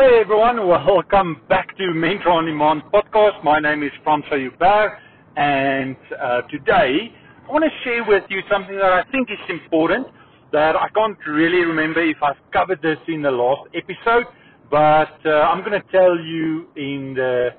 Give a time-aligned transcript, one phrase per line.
[0.00, 3.44] Hey everyone, welcome back to Mentor on Demand podcast.
[3.44, 4.96] My name is Francois Hubert
[5.36, 7.12] and uh, today
[7.46, 10.06] I want to share with you something that I think is important
[10.52, 14.24] that I can't really remember if I've covered this in the last episode,
[14.70, 17.50] but uh, I'm going to tell you in the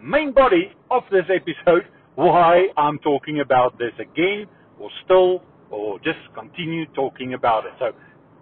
[0.00, 1.82] main body of this episode
[2.14, 4.46] why I'm talking about this again
[4.78, 7.72] or still or just continue talking about it.
[7.80, 7.86] So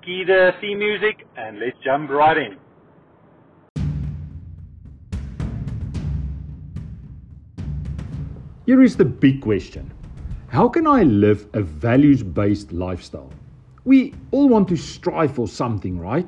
[0.04, 2.58] key the theme music and let's jump right in.
[8.66, 9.90] Here is the big question
[10.48, 13.30] How can I live a values based lifestyle?
[13.84, 16.26] We all want to strive for something, right?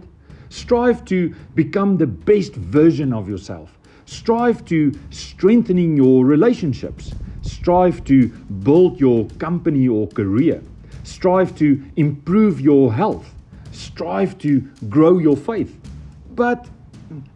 [0.50, 3.78] Strive to become the best version of yourself.
[4.04, 7.14] Strive to strengthening your relationships.
[7.40, 10.62] Strive to build your company or career.
[11.04, 13.34] Strive to improve your health.
[13.72, 15.74] Strive to grow your faith.
[16.34, 16.68] But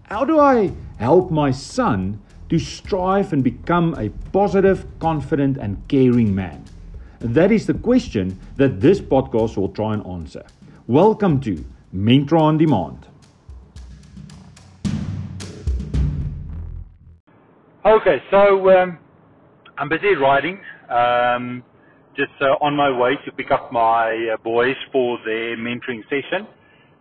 [0.03, 6.35] how do I help my son to strive and become a positive, confident, and caring
[6.35, 6.65] man?
[7.21, 10.45] That is the question that this podcast will try and answer.
[10.89, 13.07] Welcome to Mentor on Demand.
[17.85, 18.99] Okay, so um,
[19.79, 21.63] I'm busy riding, um,
[22.17, 26.47] just uh, on my way to pick up my uh, boys for their mentoring session,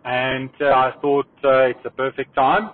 [0.05, 2.69] and uh, I thought uh, it's a perfect time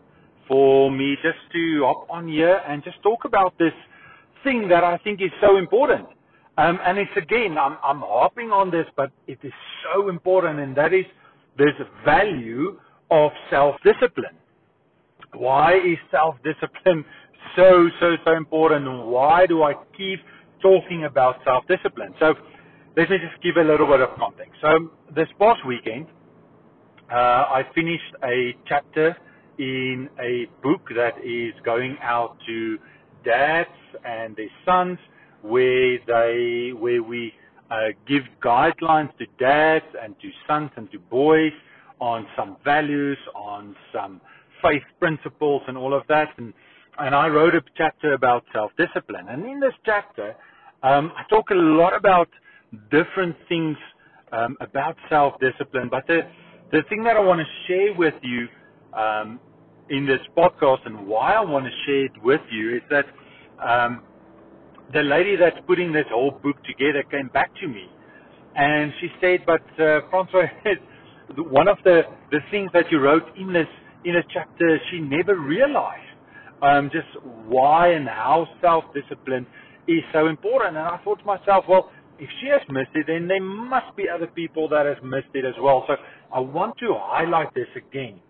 [0.47, 3.73] for me just to hop on here and just talk about this
[4.43, 6.07] thing that I think is so important.
[6.57, 9.51] Um, and it's again, I'm, I'm hopping on this, but it is
[9.83, 11.05] so important, and that is
[11.57, 11.73] this
[12.05, 12.79] value
[13.11, 14.37] of self-discipline.
[15.33, 17.03] Why is self-discipline
[17.55, 20.19] so, so, so important, and why do I keep
[20.61, 22.13] talking about self-discipline?
[22.19, 22.35] So,
[22.95, 24.53] let me just give a little bit of context.
[24.61, 26.07] So, this past weekend,
[27.11, 29.17] uh, I finished a chapter
[29.57, 32.77] in a book that is going out to
[33.23, 33.69] dads
[34.05, 34.97] and their sons,
[35.41, 37.33] where they where we
[37.71, 41.51] uh, give guidelines to dads and to sons and to boys
[41.99, 44.21] on some values, on some
[44.61, 46.29] faith principles, and all of that.
[46.37, 46.53] And
[46.99, 49.27] and I wrote a chapter about self-discipline.
[49.29, 50.35] And in this chapter,
[50.83, 52.29] um, I talk a lot about
[52.89, 53.77] different things
[54.31, 55.89] um, about self-discipline.
[55.89, 56.21] But the
[56.71, 58.47] the thing that I want to share with you
[58.95, 59.39] um,
[59.89, 63.05] in this podcast and why I want to share it with you is that
[63.63, 64.01] um,
[64.93, 67.89] the lady that's putting this whole book together came back to me
[68.55, 70.47] and she said, "But uh, Francois,
[71.37, 73.67] one of the the things that you wrote in this
[74.05, 76.01] in a chapter, she never realized
[76.61, 77.07] um, just
[77.47, 79.45] why and how self-discipline
[79.87, 81.91] is so important." And I thought to myself, well.
[82.17, 85.43] If she has missed it, then there must be other people that has missed it
[85.43, 85.83] as well.
[85.85, 85.95] So
[86.33, 88.21] I want to highlight this again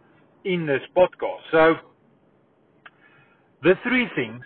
[0.45, 1.39] in this podcast.
[1.51, 1.75] So,
[3.63, 4.43] the three things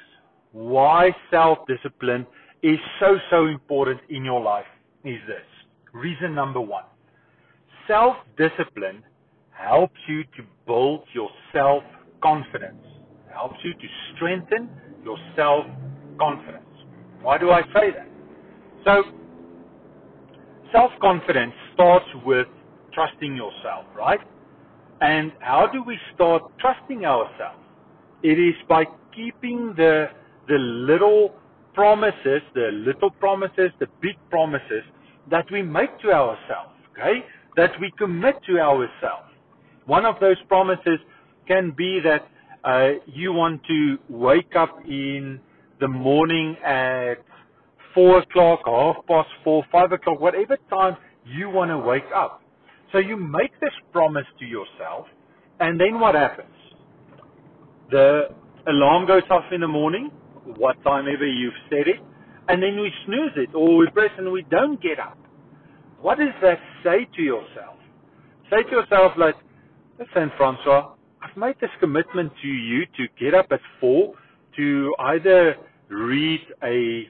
[0.52, 2.26] why self discipline
[2.64, 4.66] is so, so important in your life
[5.04, 5.46] is this.
[5.94, 6.86] Reason number one
[7.88, 9.04] self discipline
[9.52, 11.84] helps you to build your self
[12.24, 12.84] confidence,
[13.34, 14.70] helps you to strengthen
[15.04, 15.66] your self
[16.20, 16.64] confidence.
[17.22, 18.08] Why do I say that?
[18.86, 19.04] So,
[20.72, 22.48] self confidence starts with
[22.94, 24.20] trusting yourself, right?
[25.02, 27.64] And how do we start trusting ourselves?
[28.22, 30.08] It is by keeping the
[30.48, 31.34] the little
[31.74, 34.84] promises, the little promises, the big promises
[35.30, 37.24] that we make to ourselves, okay?
[37.56, 39.30] That we commit to ourselves.
[39.86, 41.00] One of those promises
[41.48, 42.28] can be that
[42.64, 45.40] uh, you want to wake up in
[45.80, 47.24] the morning at
[47.94, 52.42] four o'clock, half past four, five o'clock, whatever time you want to wake up.
[52.92, 55.08] So you make this promise to yourself,
[55.60, 56.56] and then what happens?
[57.92, 58.30] The
[58.68, 60.12] alarm goes off in the morning,
[60.58, 62.00] what time ever you've set it,
[62.48, 65.18] and then we snooze it, or we press and we don't get up.
[66.02, 67.78] What does that say to yourself?
[68.50, 69.36] Say to yourself, like,
[70.00, 74.14] listen, Francois, I've made this commitment to you to get up at four
[74.56, 75.56] to either
[75.90, 77.10] read a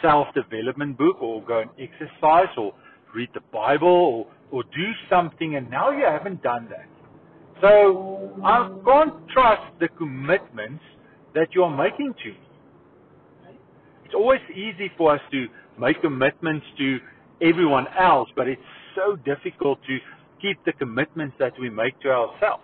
[0.00, 2.72] self-development book or go and exercise or
[3.14, 6.88] read the Bible or or do something and now you haven't done that.
[7.60, 10.82] So I can't trust the commitments
[11.34, 12.38] that you're making to me.
[14.04, 15.46] It's always easy for us to
[15.78, 16.98] make commitments to
[17.42, 18.60] everyone else, but it's
[18.94, 19.98] so difficult to
[20.40, 22.62] keep the commitments that we make to ourselves.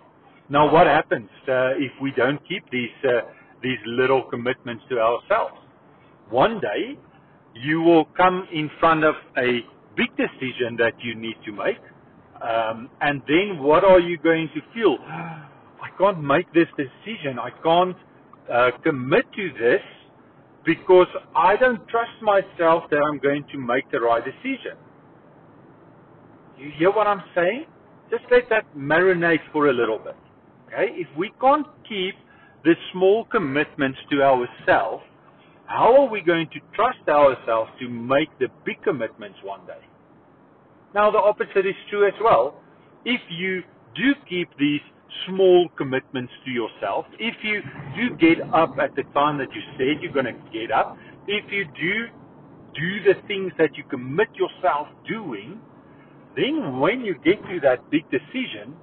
[0.49, 3.21] Now, what happens uh, if we don't keep these uh,
[3.63, 5.55] these little commitments to ourselves?
[6.29, 6.97] One day,
[7.53, 9.61] you will come in front of a
[9.95, 11.79] big decision that you need to make.
[12.41, 14.97] Um, and then what are you going to feel?
[15.07, 17.39] I can't make this decision.
[17.39, 17.95] I can't
[18.51, 19.81] uh, commit to this
[20.65, 24.77] because I don't trust myself that I'm going to make the right decision.
[26.57, 27.65] You hear what I'm saying?
[28.09, 30.15] Just let that marinate for a little bit.
[30.67, 30.87] Okay?
[30.93, 32.15] If we can't keep
[32.63, 35.03] the small commitments to ourselves,
[35.65, 39.81] how are we going to trust ourselves to make the big commitments one day?
[40.93, 42.61] Now, the opposite is true as well.
[43.03, 43.63] If you
[43.95, 44.81] do keep these
[45.27, 47.61] small commitments to yourself, if you
[47.95, 50.97] do get up at the time that you said you're going to get up,
[51.27, 52.07] if you do
[52.75, 55.59] do the things that you commit yourself doing,
[56.35, 58.75] then when you get to that big decision,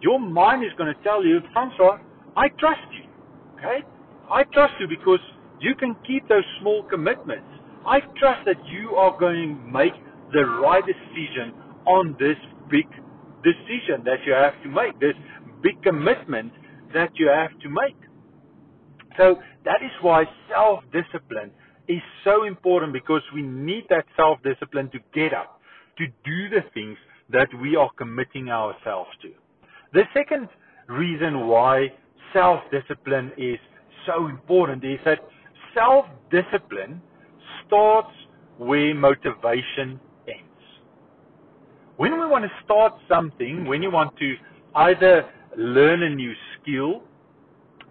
[0.00, 1.98] your mind is going to tell you, Francois,
[2.36, 3.10] I trust you.
[3.58, 3.82] Okay?
[4.30, 5.20] I trust you because
[5.60, 7.46] you can keep those small commitments.
[7.86, 9.92] I trust that you are going to make
[10.32, 11.54] the right decision
[11.86, 12.36] on this
[12.70, 12.86] big
[13.42, 15.14] decision that you have to make, this
[15.62, 16.52] big commitment
[16.94, 17.96] that you have to make.
[19.16, 21.52] So that is why self-discipline
[21.88, 25.60] is so important because we need that self-discipline to get up,
[25.98, 26.96] to do the things
[27.30, 29.30] that we are committing ourselves to.
[29.92, 30.48] The second
[30.88, 31.92] reason why
[32.32, 33.58] self-discipline is
[34.06, 35.20] so important is that
[35.74, 37.00] self-discipline
[37.66, 38.10] starts
[38.58, 40.64] where motivation ends.
[41.96, 44.34] When we want to start something, when you want to
[44.74, 47.02] either learn a new skill,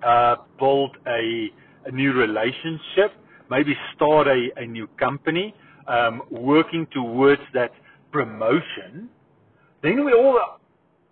[0.05, 1.49] uh, build a,
[1.85, 3.13] a, new relationship,
[3.49, 5.55] maybe start a, a new company,
[5.87, 7.71] um, working towards that
[8.11, 9.09] promotion,
[9.81, 10.59] then we're all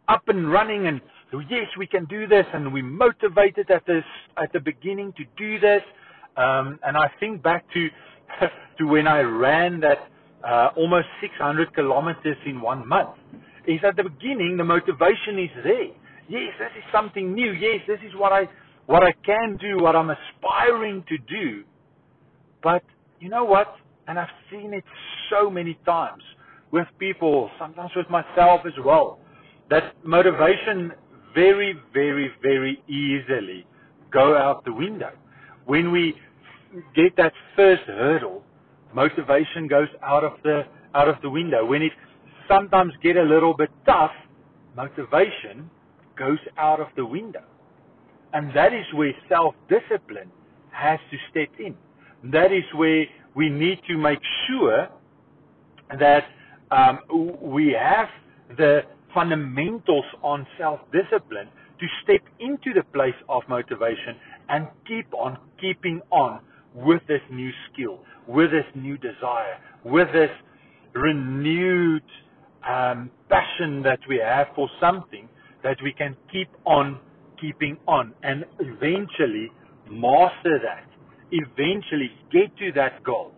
[0.07, 1.01] up and running and
[1.50, 4.03] yes, we can do this, and we're motivated at this
[4.41, 5.81] at the beginning to do this.
[6.38, 7.89] Um, and I think back to
[8.78, 10.00] to when I ran that
[10.48, 13.12] uh, almost 600 kilometers in one month.
[13.68, 15.92] Is at the beginning the motivation is there
[16.31, 17.51] yes, this is something new.
[17.51, 18.48] Yes, this is what I
[18.88, 21.63] what I can do, what I'm aspiring to do.
[22.63, 22.83] But
[23.19, 23.75] you know what?
[24.07, 24.83] And I've seen it
[25.30, 26.24] so many times
[26.72, 29.19] with people, sometimes with myself as well,
[29.69, 30.92] that motivation
[31.36, 33.66] very, very, very easily
[34.12, 35.12] go out the window.
[35.65, 36.15] When we
[36.95, 38.43] get that first hurdle,
[38.93, 40.63] motivation goes out of the
[40.93, 41.65] out of the window.
[41.65, 41.91] When it
[42.47, 44.11] sometimes get a little bit tough,
[44.75, 45.69] motivation
[46.17, 47.43] goes out of the window.
[48.33, 50.31] And that is where self-discipline
[50.71, 51.75] has to step in.
[52.31, 53.05] That is where
[53.35, 54.89] we need to make sure
[55.99, 56.23] that
[56.71, 56.99] um,
[57.41, 58.07] we have
[58.57, 58.81] the
[59.13, 61.49] fundamentals on self-discipline
[61.79, 64.15] to step into the place of motivation
[64.51, 66.42] and keep on keeping on
[66.75, 70.30] with this new skill, with this new desire, with this
[70.94, 72.03] renewed
[72.68, 75.27] um, passion that we have for something
[75.63, 77.00] that we can keep on
[77.39, 79.50] keeping on and eventually
[79.89, 80.86] master that.
[81.31, 83.31] Eventually get to that goal.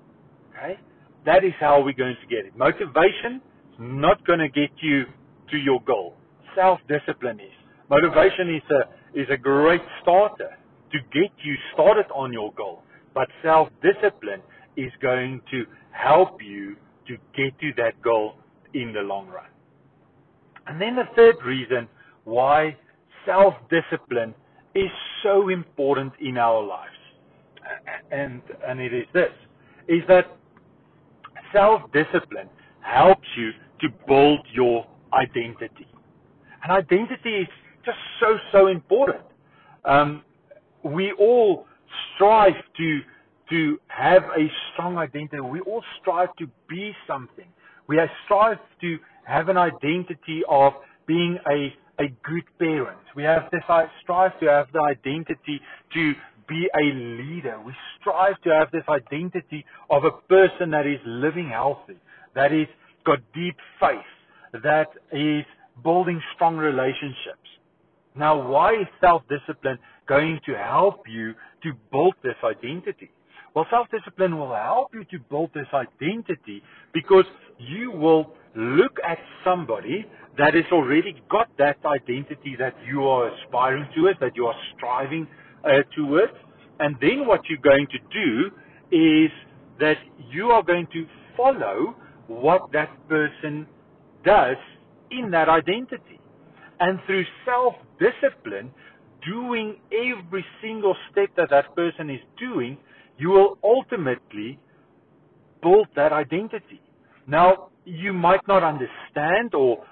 [0.50, 0.80] Okay?
[1.26, 2.58] That is how we're going to get it.
[2.58, 3.36] Motivation
[3.72, 5.04] is not going to get you
[5.52, 6.16] to your goal.
[6.56, 7.52] Self-discipline is.
[7.90, 10.58] Motivation is a, is a great starter
[10.94, 12.84] to get you started on your goal.
[13.14, 14.42] But self-discipline
[14.78, 16.76] is going to help you
[17.08, 18.36] to get to that goal
[18.74, 19.46] in the long run.
[20.68, 21.88] And then the third reason
[22.24, 22.78] why
[23.26, 24.34] self-discipline
[24.74, 24.90] is
[25.22, 26.90] so important in our lives.
[28.12, 29.32] And, and it is this,
[29.88, 30.26] is that
[31.54, 32.50] self-discipline
[32.82, 35.88] helps you to build your identity.
[36.64, 37.48] And identity is
[37.86, 39.24] just so, so important.
[39.86, 40.24] Um,
[40.84, 41.66] we all
[42.16, 43.00] strive to,
[43.50, 45.40] to have a strong identity.
[45.40, 47.48] We all strive to be something.
[47.88, 50.74] We strive to have an identity of
[51.08, 53.00] being a a good parent.
[53.16, 55.62] We have this I strive to have the identity
[55.94, 56.14] to
[56.48, 57.60] be a leader.
[57.64, 61.98] We strive to have this identity of a person that is living healthy,
[62.36, 62.68] that is
[63.06, 65.46] got deep faith, that is
[65.84, 67.50] building strong relationships.
[68.16, 73.12] Now, why is self-discipline going to help you to build this identity?
[73.56, 77.26] Well, self-discipline will help you to build this identity because
[77.60, 80.06] you will look at somebody
[80.38, 85.28] that has already got that identity that you are aspiring towards, that you are striving
[85.64, 86.34] uh, towards.
[86.80, 88.52] And then what you're going to do
[88.92, 89.32] is
[89.80, 89.98] that
[90.32, 91.06] you are going to
[91.38, 91.96] follow
[92.28, 93.68] what that person
[94.26, 94.58] does
[95.12, 96.20] in that identity.
[96.80, 98.72] And through self-discipline,
[99.26, 102.78] doing every single step that that person is doing,
[103.18, 104.60] you will ultimately
[105.62, 106.82] build that identity.
[107.28, 109.84] Now, you might not understand or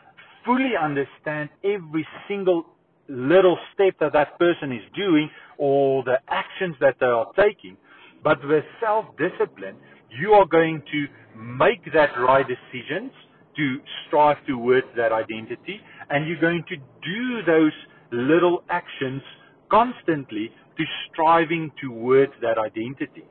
[0.45, 2.65] fully understand every single
[3.07, 7.77] little step that that person is doing or the actions that they are taking.
[8.23, 9.75] But with self-discipline,
[10.19, 11.05] you are going to
[11.37, 13.11] make that right decisions
[13.55, 15.79] to strive towards that identity
[16.11, 17.71] and you're going to do those
[18.11, 19.21] little actions
[19.69, 23.25] constantly to striving towards that identity.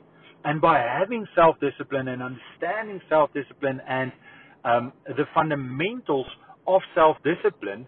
[0.44, 4.10] And by having self-discipline and understanding self-discipline and
[4.64, 6.26] um, the fundamentals
[6.66, 7.86] of self-discipline,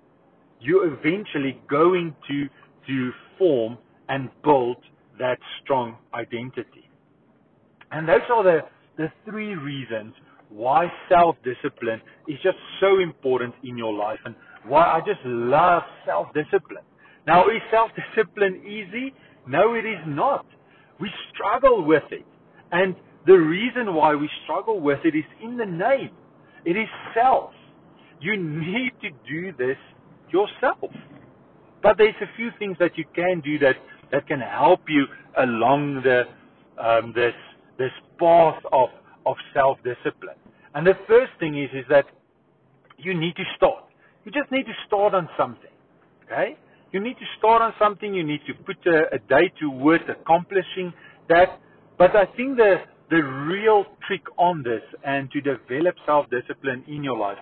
[0.61, 2.47] you're eventually going to
[2.87, 4.77] to form and build
[5.19, 6.91] that strong identity.
[7.93, 8.61] And those are the,
[8.97, 10.15] the three reasons
[10.49, 14.35] why self-discipline is just so important in your life and
[14.67, 16.85] why I just love self-discipline.
[17.27, 19.15] Now, is self-discipline easy?
[19.47, 20.47] No, it is not.
[21.01, 22.25] We struggle with it.
[22.71, 22.95] And
[23.27, 26.11] the reason why we struggle with it is in the name.
[26.65, 27.53] It is self.
[28.21, 29.77] You need to do this
[30.33, 30.91] yourself.
[31.83, 33.77] But there's a few things that you can do that,
[34.13, 35.07] that can help you
[35.39, 36.23] along the
[36.79, 37.35] um, this
[37.79, 38.89] this path of
[39.27, 40.37] of self discipline.
[40.75, 42.07] And the first thing is is that
[42.99, 43.85] you need to start.
[44.25, 45.71] You just need to start on something.
[46.25, 46.57] Okay?
[46.93, 48.15] You need to start on something.
[48.15, 50.93] You need to put a, a day towards accomplishing
[51.29, 51.61] that.
[51.99, 57.19] But I think the the real trick on this and to develop self-discipline in your
[57.19, 57.37] life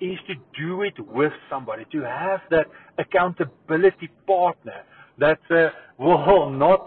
[0.00, 2.66] is to do it with somebody, to have that
[2.98, 4.84] accountability partner
[5.18, 6.86] that uh, will not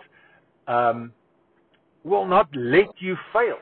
[0.68, 1.12] um,
[2.06, 3.58] will not let you fail.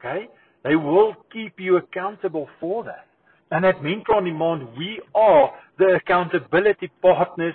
[0.00, 0.28] Okay,
[0.64, 3.06] they will keep you accountable for that.
[3.50, 7.54] And at Mentor on Demand, we are the accountability partners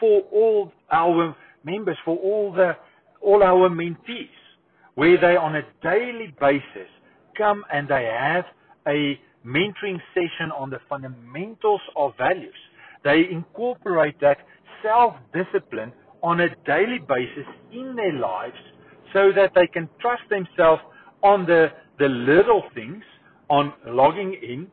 [0.00, 2.76] for all our members, for all the
[3.20, 4.28] all our mentees
[4.94, 6.88] where they on a daily basis
[7.36, 8.44] come and they have
[8.86, 12.54] a mentoring session on the fundamentals of values.
[13.04, 14.38] They incorporate that
[14.82, 18.56] self-discipline on a daily basis in their lives
[19.12, 20.82] so that they can trust themselves
[21.22, 23.02] on the, the little things,
[23.48, 24.66] on logging in,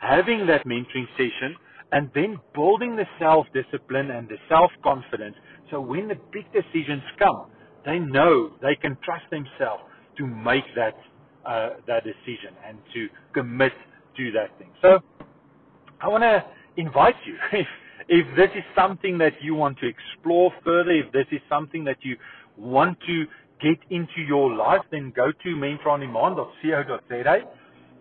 [0.00, 1.56] having that mentoring session,
[1.92, 5.36] and then building the self-discipline and the self-confidence
[5.70, 7.46] so when the big decisions come,
[7.84, 9.84] they know they can trust themselves
[10.18, 10.96] to make that
[11.46, 13.72] uh, that decision and to commit
[14.16, 14.70] to that thing.
[14.82, 15.00] So
[16.00, 16.44] I want to
[16.76, 17.66] invite you if
[18.08, 21.98] if this is something that you want to explore further, if this is something that
[22.02, 22.16] you
[22.56, 23.24] want to
[23.62, 27.38] get into your life, then go to mentorondemand.co.za.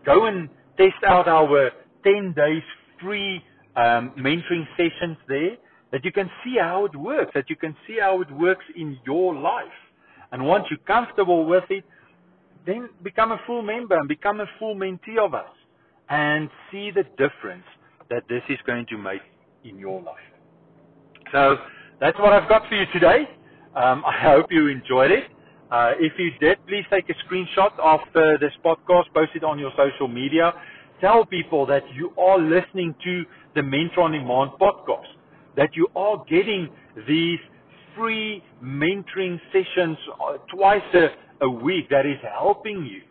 [0.06, 1.72] Go and test out our
[2.04, 2.64] 10 days
[3.02, 3.42] free
[3.76, 5.58] um, mentoring sessions there
[5.92, 8.98] that you can see how it works, that you can see how it works in
[9.06, 9.68] your life.
[10.32, 11.84] And once you're comfortable with it,
[12.66, 15.50] then become a full member and become a full mentee of us
[16.10, 17.66] and see the difference
[18.10, 19.22] that this is going to make
[19.64, 20.16] in your life.
[21.32, 21.58] So
[22.00, 23.28] that's what I've got for you today.
[23.76, 25.26] Um, I hope you enjoyed it.
[25.72, 29.60] Uh, if you did, please take a screenshot of uh, this podcast, post it on
[29.60, 30.54] your social media.
[31.02, 33.24] Tell people that you are listening to
[33.56, 35.08] the Mentor on Demand podcast
[35.56, 36.70] that you are getting
[37.08, 37.40] these
[37.96, 43.02] free mentoring sessions uh, twice a, a week that is helping you.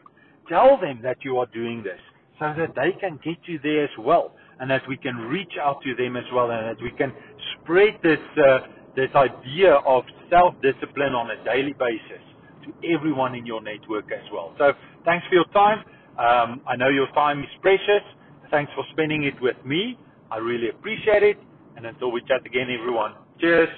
[0.48, 2.00] Tell them that you are doing this
[2.38, 5.82] so that they can get you there as well and that we can reach out
[5.82, 7.12] to them as well and that we can
[7.60, 8.58] spread this, uh,
[8.96, 12.22] this idea of self-discipline on a daily basis
[12.64, 14.54] to everyone in your network as well.
[14.58, 14.72] So
[15.04, 15.84] thanks for your time.
[16.18, 18.02] Um, I know your time is precious.
[18.50, 19.96] Thanks for spending it with me.
[20.30, 21.38] I really appreciate it.
[21.76, 23.68] And until we chat again, everyone, cheers.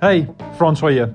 [0.00, 1.14] Hey, Francois here.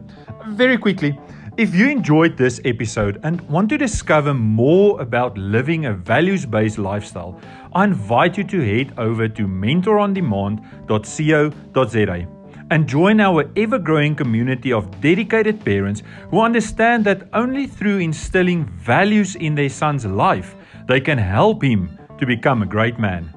[0.49, 1.17] Very quickly,
[1.57, 6.77] if you enjoyed this episode and want to discover more about living a values based
[6.77, 7.39] lifestyle,
[7.73, 12.34] I invite you to head over to mentorondemand.co.za
[12.71, 18.65] and join our ever growing community of dedicated parents who understand that only through instilling
[18.65, 20.55] values in their son's life
[20.87, 23.34] they can help him to become a great man.